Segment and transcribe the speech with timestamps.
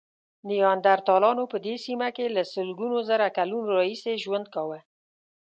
[0.49, 4.79] نیاندرتالانو په دې سیمه کې له سلګونو زره کلونو راهیسې ژوند کاوه.